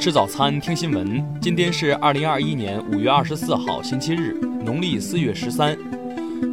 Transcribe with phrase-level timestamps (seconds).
[0.00, 1.22] 吃早餐，听新闻。
[1.42, 4.32] 今天是二零二一年五月二十四号，星期日，
[4.64, 5.78] 农历四月十三。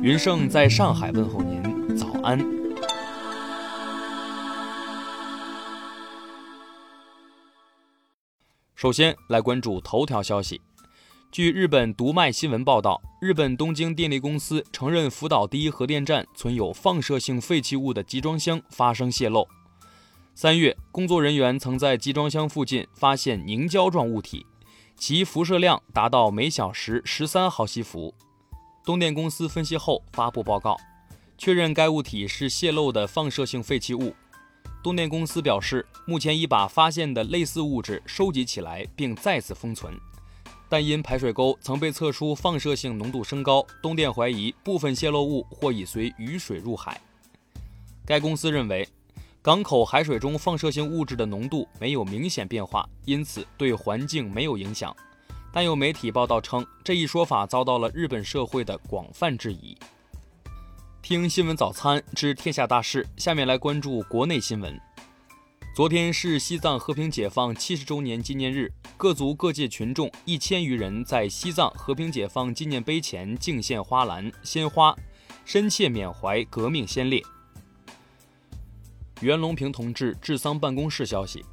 [0.04, 2.38] 云盛在上海问候您，早安。
[8.75, 10.59] 首先来关注头条消息。
[11.32, 19.48] 据日本读卖新闻报道，日本东京电力公司承认福岛第一核电站存有放射性废弃物的集装箱发生泄漏。
[20.39, 24.45] 三月，工作人员曾在集装箱附近发现凝胶状物体，
[24.95, 28.13] 其辐射量达到每小时十三毫西弗。
[28.85, 30.77] 东电公司分析后发布报告，
[31.39, 34.13] 确认该物体是泄漏的放射性废弃物。
[34.84, 39.99] 东电公司表示，目前已把发现的类似物质收集起来并再次封存，
[40.70, 47.01] 但因排水沟曾被测出放射性浓度升高，东电怀疑部分泄漏物或已随雨水入海。
[48.05, 48.88] 该公司认为。
[49.47, 54.93] 港口海水中放射性物质的浓度没有明显变化，因此对环境没有影响。
[55.54, 59.77] 但有媒体报道称，这一说法遭到了日本社会的广泛质疑。
[61.01, 64.78] 听新闻早餐知天下大事，下面来关注国内新闻。
[65.73, 74.94] 昨天是西藏和平解放七十周年纪念日，各族各界群众一千余人在西藏和平解放纪念碑前敬献花篮、鲜花，
[75.45, 77.23] 深切缅怀革命先烈。
[79.19, 81.44] 袁隆平同志治丧办公室消息，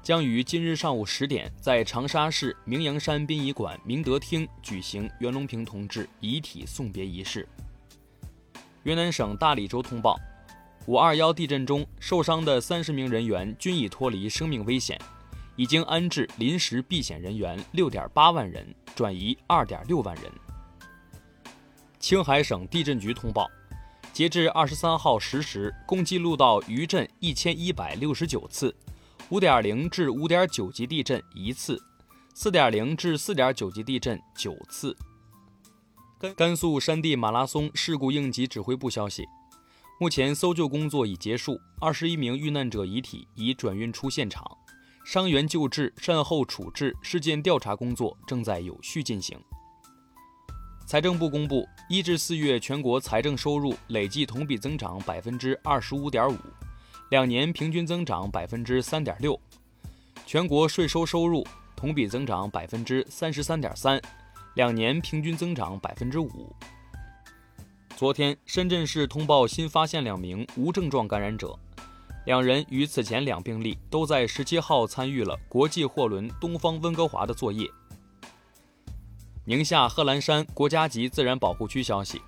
[0.00, 7.48] 将于今日上午十点在长沙市明阳山殡仪馆明德厅举行袁隆平同志遗体送别仪式。
[8.84, 10.16] 云南省大理州通报，
[10.86, 14.96] 五二幺地震中受伤的三十名人员均已脱离生命危险，
[15.56, 20.30] 已经安置临时避险人员六点八万人，转移二点六万人。
[21.98, 23.50] 青海省地震局通报。
[24.14, 28.72] 截至二十三号十时，共记录到余震一千一百六十九次，
[29.28, 31.82] 五点零至五点九级地震一次，
[32.32, 34.96] 四点零至四点九级地震九次。
[36.16, 39.26] 甘甘肃山地马拉松事故应急指挥部消息，
[39.98, 44.44] 目前搜救工作已结束，二十一名遇难者遗体已转运出现场，
[45.04, 49.36] 伤员救治、善后处置、事件调查工作正在有序进行。
[50.86, 56.36] 财政部公布，一至四月全国财政收入累计同比增长百分之二十五点五，
[57.08, 59.38] 两年平均增长百分之三点六。
[60.26, 61.42] 全国税收收入
[61.74, 63.98] 同比增长百分之三十三点三，
[64.56, 66.54] 两年平均增长百分之五。
[67.96, 71.58] 昨天，深圳市通报新发现两名无症状感染者，
[72.26, 77.66] 两人与此前两病例都在十七号参与了国际货轮“东方温哥华”的作业。
[79.46, 82.22] 宁夏贺兰山国家级自然保护区消息，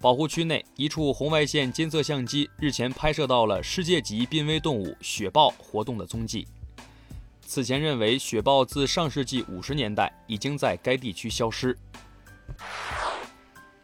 [0.00, 6.46] 保护区内一处红外线监测相机日前拍摄到了世界级濒危动物雪豹活动的踪迹。
[7.44, 11.76] 此前认为雪豹自上世纪五十年代已经在该地区消失。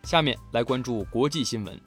[0.05, 1.81] 下面来关注国际新闻：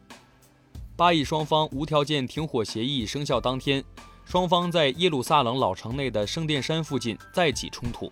[0.98, 3.82] 巴以双方无条件停火协议生效当天，
[4.26, 8.12] 双方在耶路撒冷老城内的圣殿山附近再起冲突。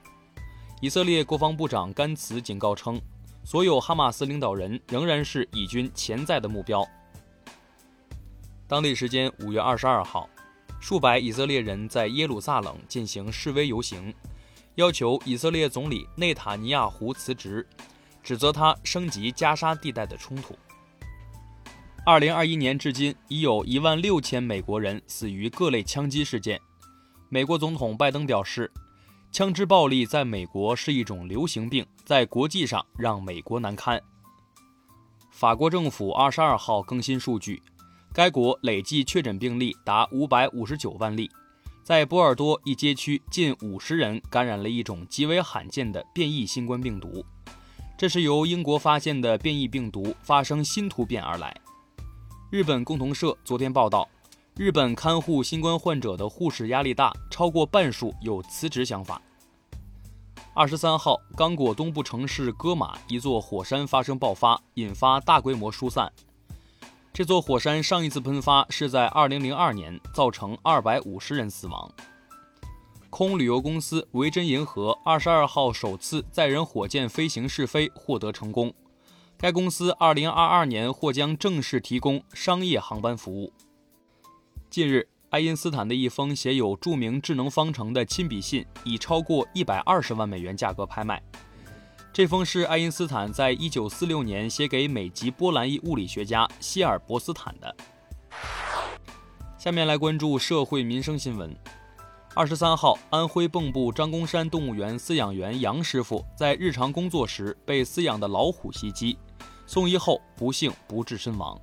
[0.82, 3.02] 以色列国防部长甘茨警告称，
[3.46, 6.86] 所有哈马斯领导人仍然是以军潜在的目标。
[8.68, 10.30] 当地时间五月二十二号，
[10.82, 14.14] 数百以色列人在耶路撒冷进行示威游行，
[14.76, 17.66] 要求以色列总理内塔尼亚胡辞职，
[18.22, 20.54] 指责他升级加沙地带的冲突。
[22.06, 26.60] 二零二一年至今，已有一万六千美国人死于各类枪击事件。
[27.30, 28.70] 美国总统拜登表示。
[29.36, 34.02] 枪支暴力在美国是一种流行病，在国际上让美国难堪。
[35.30, 37.62] 法国政府二十二号更新数据，
[38.14, 41.30] 该国累计确诊病例达五百五十九万例，
[41.84, 47.26] 在波尔多一街区，近五十人感染了一种极为罕见的变异新冠病毒，
[47.98, 51.54] 这是由英国发现的变异病毒发生新突变而来。
[52.50, 54.08] 日本共同社昨天报道。
[54.58, 59.22] 日本看护新冠患者的护士压力大，超过半数有辞职想法。
[60.58, 66.10] 二十三号，刚果东部城市戈马一座火山发生爆发，引发大规模疏散。
[67.12, 71.92] 这座火山上一次喷发是在二零零二年，造成二百五十人死亡。
[73.10, 78.74] 空旅游公司维珍银河二十二号首次载人火箭飞行试飞获得成功，
[79.38, 83.52] 该公司二零二二年或将正式提供商业航班服务。
[84.70, 91.22] 近日，爱因斯坦的一封写有著名智能方程的亲笔信以超过一百二十万美元价格拍卖。
[92.14, 97.76] 这封是爱因斯坦在一九四六年写给美籍波兰裔物理学家希尔伯斯坦的。
[99.58, 101.54] 下面来关注社会民生新闻。
[102.34, 109.18] 二十三号，安徽蚌埠张公山动物园饲养员杨师傅在日常工作时被饲养的老虎袭击，
[109.66, 111.60] 送医后不幸不治身亡。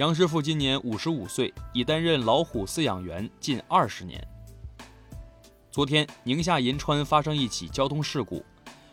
[0.00, 4.18] 杨师傅今年五十五岁，已担任老虎饲养员近二十年。
[5.70, 8.42] 昨天，宁夏银川发生一起交通事故，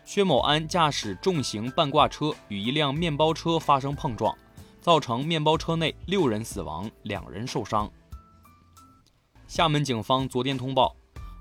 [0.03, 4.37] 薛某安驾驶重型半挂车与一辆面包车发生碰撞，
[4.81, 7.89] 造成面包车内六人死亡，两人受伤。
[9.47, 10.93] 厦门警方昨天通报，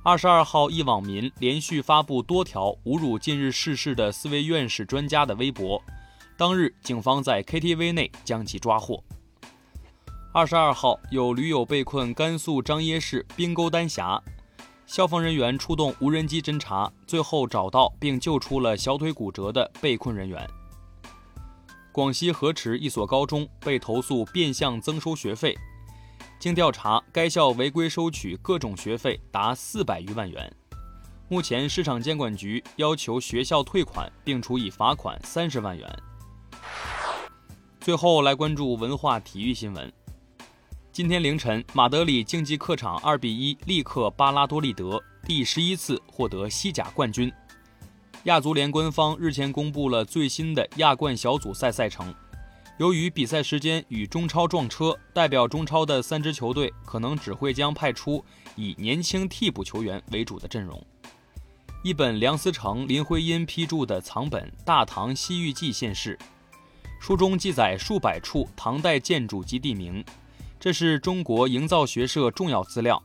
[0.04, 5.82] 二十二号一网民连续发布多条侮辱近日逝世的四位院士专家的微博，
[6.38, 9.02] 当日警方在 KTV 内将其抓获。
[10.36, 14.22] 二十二号有驴友被困甘肃张掖市冰沟丹峡，
[14.84, 20.46] 消防人员出动无人机侦查，最后找到并救出了小腿骨折的被困人员。
[21.90, 25.56] 广西河池一所高中被投诉变相增收学费。
[26.38, 30.54] 经调查，该校违规收取各种学费达四百余万元。
[31.30, 36.02] 目前，市场监管局要求学校退款并处以罚款三十万元。
[37.80, 39.90] 最后来关注文化体育新闻。
[40.96, 47.30] 今天凌晨，马德里竞技客场二比一力克巴拉多利德，第十一次获得西甲冠军。
[48.24, 52.14] 亚足联官方日前公布了最新的亚冠小组赛赛程。
[52.78, 60.82] 由于比赛时间与中超撞车，代表中超的三支球队可能只会将派出以年轻替补球员为主的阵容。
[61.84, 66.18] 一本梁思成、林徽因批注的藏本《大唐西域记》现世，
[66.98, 70.02] 书中记载数百处唐代建筑及地名，
[70.58, 73.02] 这是中国营造学社重要资料，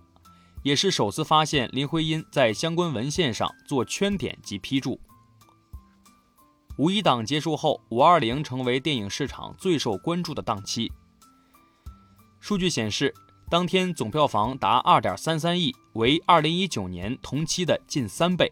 [0.63, 4.99] 也是首次发现林徽因在相关文献上做圈点及批注。
[6.77, 10.91] 五一档结束后，五二零成为电影市场最受关注的档期。
[12.39, 13.13] 数据显示，
[13.49, 18.51] 当天总票房达二点三三亿，为二零一九年同期的近三倍。